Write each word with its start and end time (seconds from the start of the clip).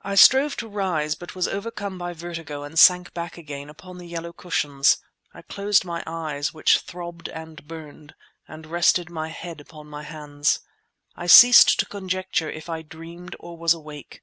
I 0.00 0.14
strove 0.14 0.56
to 0.56 0.66
rise, 0.66 1.14
but 1.14 1.34
was 1.34 1.46
overcome 1.46 1.98
by 1.98 2.14
vertigo 2.14 2.62
and 2.62 2.78
sank 2.78 3.12
back 3.12 3.36
again 3.36 3.68
upon 3.68 3.98
the 3.98 4.06
yellow 4.08 4.32
cushions. 4.32 4.96
I 5.34 5.42
closed 5.42 5.84
my 5.84 6.02
eyes, 6.06 6.54
which 6.54 6.78
throbbed 6.78 7.28
and 7.28 7.68
burned, 7.68 8.14
and 8.48 8.66
rested 8.66 9.10
my 9.10 9.28
head 9.28 9.60
upon 9.60 9.88
my 9.88 10.04
hands. 10.04 10.60
I 11.16 11.26
ceased 11.26 11.78
to 11.80 11.84
conjecture 11.84 12.48
if 12.50 12.70
I 12.70 12.80
dreamed 12.80 13.36
or 13.40 13.58
was 13.58 13.74
awake. 13.74 14.22